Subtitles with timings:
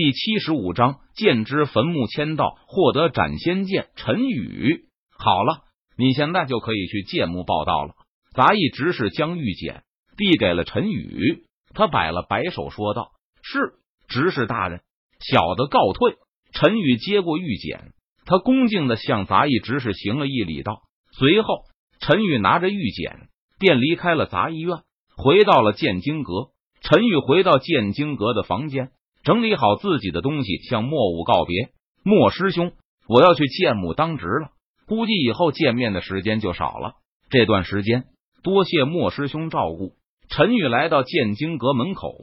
[0.00, 3.88] 第七十五章剑之坟墓签到，获得斩仙剑。
[3.96, 5.64] 陈宇，好了，
[5.96, 7.94] 你现在就可以去剑墓报道了。
[8.32, 9.82] 杂役执事将玉简
[10.16, 11.42] 递给了陈宇，
[11.74, 13.10] 他摆了摆手说道
[13.42, 13.72] ：“是，
[14.06, 14.82] 执事大人，
[15.18, 16.14] 小的告退。”
[16.54, 17.90] 陈宇接过玉简，
[18.24, 21.64] 他恭敬的向杂役执事行了一礼，道：“随后，
[21.98, 24.78] 陈宇拿着玉简便离开了杂役院，
[25.16, 26.50] 回到了剑经阁。
[26.82, 28.92] 陈宇回到剑经阁的房间。
[29.22, 31.70] 整理好自己的东西，向莫武告别。
[32.02, 32.72] 莫师兄，
[33.06, 34.50] 我要去剑墓当值了，
[34.86, 36.94] 估计以后见面的时间就少了。
[37.28, 38.04] 这段时间
[38.42, 39.92] 多谢莫师兄照顾。
[40.30, 42.14] 陈宇来到剑经阁门口，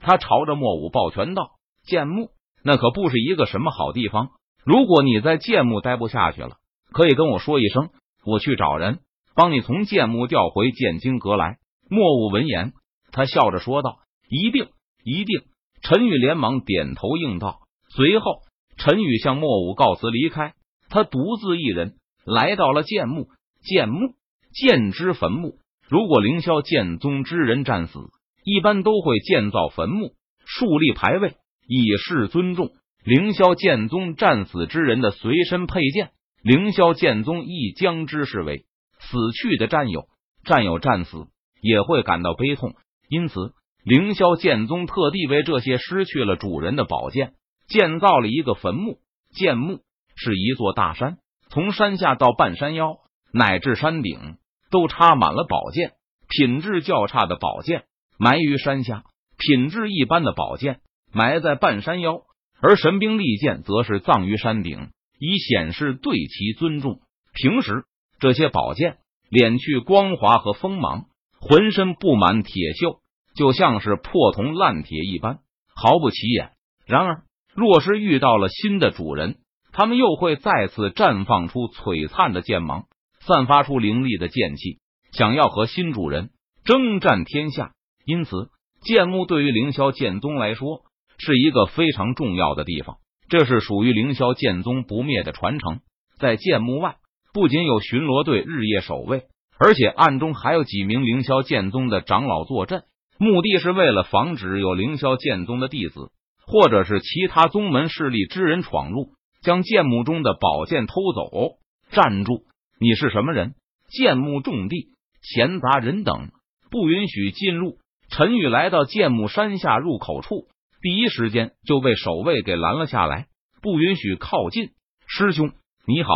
[0.00, 1.50] 他朝着莫武抱拳道
[1.86, 2.30] ：“剑墓
[2.62, 4.28] 那可不是一个什么好地方。
[4.64, 6.56] 如果你在剑墓待不下去了，
[6.92, 7.90] 可以跟我说一声，
[8.24, 9.00] 我去找人
[9.34, 12.72] 帮你从剑墓调回剑经阁来。”莫武闻言，
[13.12, 14.68] 他笑着说道：“一定，
[15.04, 15.42] 一定。”
[15.88, 18.40] 陈宇连忙点头应道，随后
[18.76, 20.54] 陈宇向莫武告辞离开。
[20.88, 23.28] 他独自一人来到了剑墓，
[23.62, 24.14] 剑墓
[24.52, 25.58] 剑之坟墓。
[25.88, 28.00] 如果凌霄剑宗之人战死，
[28.42, 31.36] 一般都会建造坟墓，树立牌位，
[31.68, 32.70] 以示尊重。
[33.04, 36.10] 凌霄剑宗战死之人的随身佩剑，
[36.42, 38.64] 凌霄剑宗亦将之视为
[38.98, 40.08] 死去的战友。
[40.42, 41.28] 战友战死
[41.60, 42.74] 也会感到悲痛，
[43.08, 43.52] 因此。
[43.86, 47.34] 凌霄剑宗特地为这些失去了主人的宝剑
[47.68, 48.98] 建造了一个坟墓。
[49.32, 49.78] 剑墓
[50.16, 51.18] 是一座大山，
[51.50, 52.96] 从山下到半山腰
[53.32, 54.38] 乃至山顶，
[54.72, 55.92] 都插满了宝剑。
[56.28, 57.84] 品质较差的宝剑
[58.18, 59.04] 埋于山下，
[59.38, 60.80] 品质一般的宝剑
[61.12, 62.22] 埋在半山腰，
[62.60, 64.88] 而神兵利剑则是葬于山顶，
[65.20, 66.98] 以显示对其尊重。
[67.32, 67.84] 平时
[68.18, 68.98] 这些宝剑
[69.30, 71.04] 敛去光滑和锋芒，
[71.38, 72.98] 浑身布满铁锈。
[73.36, 75.38] 就像是破铜烂铁一般，
[75.74, 76.52] 毫不起眼。
[76.86, 77.22] 然而，
[77.54, 79.36] 若是遇到了新的主人，
[79.72, 82.84] 他们又会再次绽放出璀璨的剑芒，
[83.20, 84.78] 散发出凌厉的剑气，
[85.12, 86.30] 想要和新主人
[86.64, 87.72] 征战天下。
[88.06, 88.48] 因此，
[88.82, 90.82] 剑墓对于凌霄剑宗来说
[91.18, 92.96] 是一个非常重要的地方。
[93.28, 95.80] 这是属于凌霄剑宗不灭的传承。
[96.18, 96.96] 在剑墓外，
[97.34, 99.24] 不仅有巡逻队日夜守卫，
[99.58, 102.84] 而且暗中还有几名凌霄剑宗的长老坐镇。
[103.18, 106.10] 目的是为了防止有凌霄剑宗的弟子
[106.46, 109.12] 或者是其他宗门势力之人闯入，
[109.42, 111.58] 将剑墓中的宝剑偷走。
[111.90, 112.42] 站住！
[112.78, 113.54] 你是什么人？
[113.88, 114.88] 剑墓重地，
[115.22, 116.30] 闲杂人等
[116.70, 117.78] 不允许进入。
[118.10, 120.46] 陈宇来到剑墓山下入口处，
[120.82, 123.26] 第一时间就被守卫给拦了下来，
[123.62, 124.70] 不允许靠近。
[125.06, 125.52] 师兄，
[125.86, 126.10] 你好，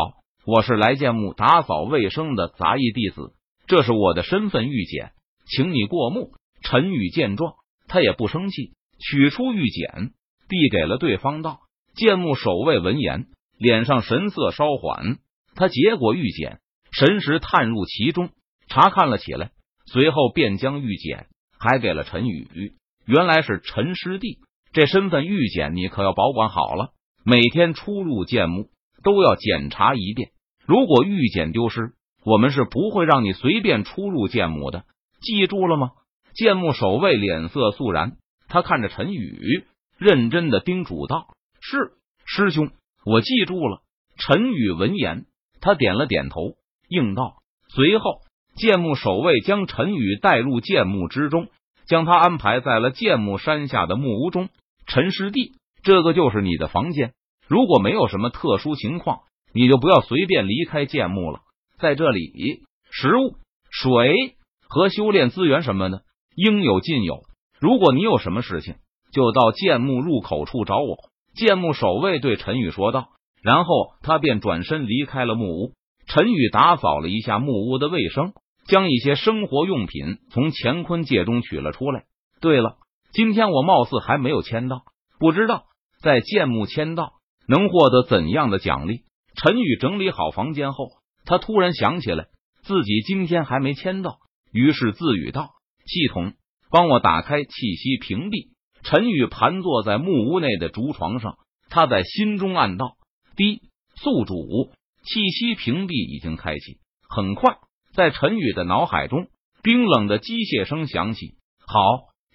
[0.44, 3.32] 我是来剑墓打扫卫生的杂役弟子，
[3.66, 5.12] 这是我的身份玉简，
[5.46, 6.32] 请你过目。
[6.62, 7.54] 陈宇见状，
[7.88, 10.12] 他也不生气，取出玉简
[10.48, 11.60] 递给了对方，道
[11.94, 13.26] ：“剑墓守卫闻言，
[13.58, 15.18] 脸上神色稍缓，
[15.54, 16.60] 他接过玉简，
[16.92, 18.30] 神识探入其中，
[18.68, 19.52] 查看了起来，
[19.86, 21.26] 随后便将玉简
[21.58, 22.74] 还给了陈宇。
[23.06, 24.38] 原来是陈师弟，
[24.72, 26.90] 这身份玉简你可要保管好了，
[27.24, 28.68] 每天出入剑墓
[29.02, 30.30] 都要检查一遍。
[30.66, 31.92] 如果玉简丢失，
[32.24, 34.84] 我们是不会让你随便出入剑墓的，
[35.20, 35.92] 记住了吗？”
[36.34, 38.16] 剑墓守卫脸色肃然，
[38.48, 39.64] 他看着陈宇，
[39.98, 41.28] 认真的叮嘱道
[41.60, 41.92] ：“是
[42.24, 42.70] 师兄，
[43.04, 43.82] 我记住了。”
[44.16, 45.24] 陈宇闻言，
[45.60, 46.40] 他点了点头，
[46.88, 47.36] 应道。
[47.68, 48.20] 随后，
[48.54, 51.48] 剑墓守卫将陈宇带入剑墓之中，
[51.86, 54.48] 将他安排在了剑墓山下的木屋中。
[54.86, 57.12] 陈师弟，这个就是你的房间。
[57.48, 59.20] 如果没有什么特殊情况，
[59.54, 61.40] 你就不要随便离开剑墓了。
[61.78, 63.36] 在这里，食物、
[63.70, 64.36] 水
[64.68, 66.02] 和修炼资源什么的。
[66.34, 67.22] 应有尽有。
[67.60, 68.76] 如果你有什么事情，
[69.12, 70.96] 就到剑墓入口处找我。
[71.34, 73.08] 剑墓守卫对陈宇说道，
[73.42, 75.72] 然后他便转身离开了木屋。
[76.06, 78.32] 陈宇打扫了一下木屋的卫生，
[78.66, 82.04] 将一些生活用品从乾坤界中取了出来。
[82.40, 82.78] 对了，
[83.12, 84.82] 今天我貌似还没有签到，
[85.18, 85.64] 不知道
[86.02, 87.12] 在剑墓签到
[87.46, 89.02] 能获得怎样的奖励。
[89.36, 90.88] 陈宇整理好房间后，
[91.24, 92.26] 他突然想起来
[92.62, 94.18] 自己今天还没签到，
[94.52, 95.50] 于是自语道。
[95.90, 96.34] 系统，
[96.70, 98.50] 帮我打开气息屏蔽。
[98.84, 101.36] 陈宇盘坐在木屋内的竹床上，
[101.68, 102.92] 他在心中暗道
[103.34, 103.62] ：“滴，
[103.96, 104.70] 宿主，
[105.02, 106.78] 气息屏蔽已经开启。”
[107.10, 107.56] 很快，
[107.92, 109.26] 在陈宇的脑海中，
[109.64, 111.34] 冰冷的机械声响起
[111.66, 111.80] ：“好，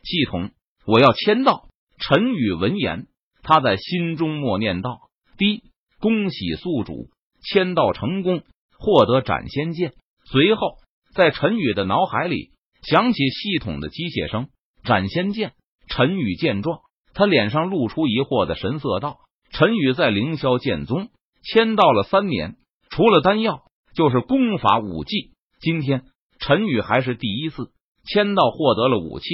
[0.04, 0.51] 系统，
[0.86, 3.08] 我要签到。”陈宇闻言，
[3.42, 5.00] 他在心中默念道
[5.40, 5.63] ：“滴，
[6.01, 7.10] 恭喜宿主
[7.42, 8.44] 签到成功，
[8.78, 9.94] 获得斩仙剑。”
[10.30, 10.80] 随后，
[11.13, 12.51] 在陈宇的脑海里。
[12.86, 14.48] 响起系统的机械声，
[14.84, 15.54] 斩仙剑。
[15.88, 16.80] 陈宇见状，
[17.14, 19.18] 他脸上露出疑惑的神色，道
[19.52, 21.10] ：“陈宇在凌霄剑宗
[21.44, 22.56] 签到了三年，
[22.90, 23.64] 除了丹药
[23.96, 25.32] 就是功法武技。
[25.60, 26.04] 今天
[26.40, 27.72] 陈宇还是第一次
[28.04, 29.26] 签到获得了武器，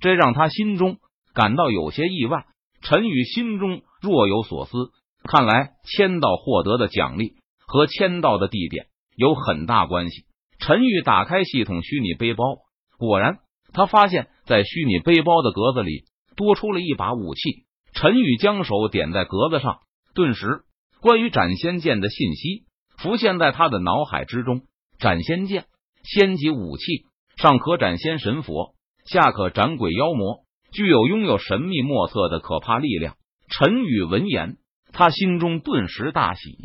[0.00, 0.98] 这让他心中
[1.34, 2.46] 感到有些意外。
[2.82, 4.72] 陈宇心中若有所思，
[5.24, 7.34] 看来签到获得的奖励
[7.66, 10.24] 和签到的地点有很大关系。
[10.58, 12.44] 陈宇打开系统虚拟背包，
[12.98, 13.38] 果然。
[13.72, 16.04] 他发现，在虚拟背包的格子里
[16.36, 17.66] 多出了一把武器。
[17.92, 19.80] 陈宇将手点在格子上，
[20.14, 20.62] 顿时，
[21.02, 22.64] 关于斩仙剑的信息
[22.96, 24.62] 浮现在他的脑海之中。
[24.98, 25.66] 斩仙剑，
[26.02, 27.04] 仙级武器，
[27.36, 28.74] 上可斩仙神佛，
[29.04, 33.16] 下可斩鬼妖魔，具有拥有神秘莫测的可怕力量。
[33.50, 34.56] 陈宇闻言，
[34.92, 36.56] 他心中顿时大喜。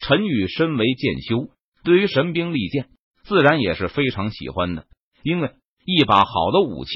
[0.00, 1.48] 陈宇身为剑修，
[1.82, 2.88] 对于神兵利剑
[3.24, 4.84] 自然也是非常喜欢的，
[5.22, 5.50] 因为。
[5.84, 6.90] 一把好的武器，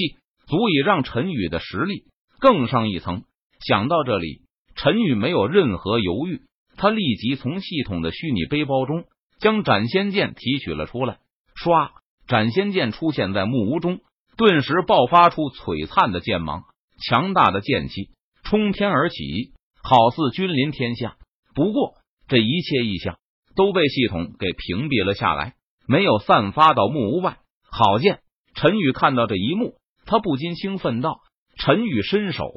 [0.47, 2.05] 足以让陈宇的实力
[2.39, 3.23] 更上一层。
[3.59, 4.41] 想到这里，
[4.75, 6.41] 陈宇没有任何犹豫，
[6.77, 9.05] 他立即从系统的虚拟背包中
[9.39, 11.17] 将斩仙剑提取了出来。
[11.55, 11.89] 唰，
[12.27, 13.99] 斩仙剑出现在木屋中，
[14.37, 16.63] 顿时爆发出璀璨的剑芒，
[17.09, 18.11] 强大的剑气
[18.43, 19.53] 冲天而起，
[19.83, 21.17] 好似君临天下。
[21.55, 21.95] 不过，
[22.27, 23.17] 这一切异象
[23.55, 25.55] 都被系统给屏蔽了下来，
[25.87, 27.39] 没有散发到木屋外。
[27.69, 28.19] 好剑！
[28.57, 29.75] 陈宇看到这一幕，
[30.07, 31.19] 他不禁兴奋道
[31.61, 32.51] ：“陈宇伸手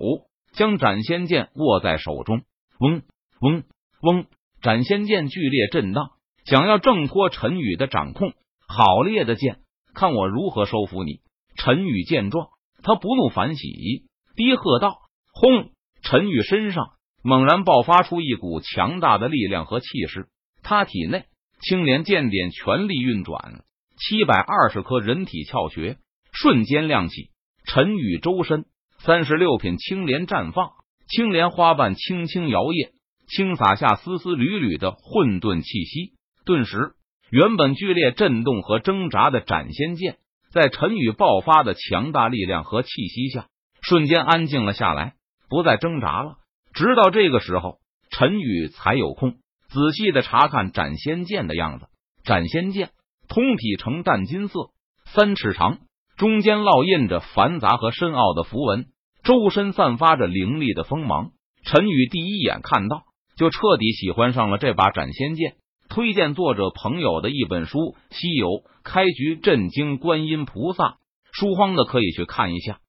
[0.55, 2.41] 将斩仙剑握在手中，
[2.79, 3.03] 嗡
[3.43, 3.65] 嗡
[4.01, 4.25] 嗡，
[4.63, 6.13] 斩仙剑剧烈震荡，
[6.47, 8.33] 想要挣脱陈宇的掌控。
[8.67, 9.59] 好烈的剑，
[9.93, 11.21] 看我如何收服你！”
[11.55, 12.49] 陈宇见状，
[12.83, 14.07] 他不怒反喜，
[14.37, 15.03] 低喝道
[15.35, 15.71] ：“轰！”
[16.03, 16.93] 陈宇身上
[17.23, 20.29] 猛然爆发出一股强大的力量和气势，
[20.63, 21.27] 他体内
[21.61, 23.65] 青莲剑点全力运转。
[24.01, 25.99] 七百二十颗人体窍穴
[26.33, 27.31] 瞬间亮起，
[27.67, 28.65] 陈宇周身
[28.99, 30.71] 三十六品青莲绽放，
[31.07, 32.93] 青莲花瓣轻轻摇曳，
[33.29, 36.15] 轻洒下丝丝缕缕的混沌气息。
[36.47, 36.93] 顿时，
[37.31, 40.17] 原本剧烈震动和挣扎的斩仙剑，
[40.51, 43.49] 在陈宇爆发的强大力量和气息下，
[43.83, 45.13] 瞬间安静了下来，
[45.51, 46.37] 不再挣扎了。
[46.73, 47.81] 直到这个时候，
[48.11, 49.35] 陈宇才有空
[49.69, 51.87] 仔细的查看斩仙剑的样子。
[52.25, 52.91] 斩仙剑。
[53.31, 54.71] 通体呈淡金色，
[55.07, 55.79] 三尺长，
[56.17, 58.87] 中间烙印着繁杂和深奥的符文，
[59.23, 61.31] 周身散发着凌厉的锋芒。
[61.65, 63.05] 陈宇第一眼看到，
[63.37, 65.55] 就彻底喜欢上了这把斩仙剑。
[65.89, 67.79] 推荐作者朋友的一本书
[68.11, 70.85] 《西游开局震惊观音菩萨》，
[71.31, 72.81] 书荒的可以去看一下。